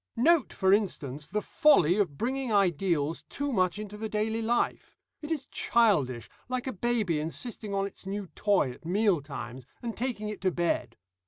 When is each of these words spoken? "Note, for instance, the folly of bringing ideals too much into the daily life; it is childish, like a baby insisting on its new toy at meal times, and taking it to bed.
"Note, 0.15 0.51
for 0.51 0.73
instance, 0.73 1.27
the 1.27 1.43
folly 1.43 1.95
of 1.99 2.17
bringing 2.17 2.51
ideals 2.51 3.21
too 3.29 3.53
much 3.53 3.77
into 3.77 3.95
the 3.97 4.09
daily 4.09 4.41
life; 4.41 4.97
it 5.21 5.29
is 5.31 5.45
childish, 5.51 6.27
like 6.49 6.65
a 6.65 6.73
baby 6.73 7.19
insisting 7.19 7.75
on 7.75 7.85
its 7.85 8.07
new 8.07 8.25
toy 8.33 8.71
at 8.71 8.83
meal 8.83 9.21
times, 9.21 9.67
and 9.79 9.95
taking 9.95 10.27
it 10.27 10.41
to 10.41 10.49
bed. 10.49 10.97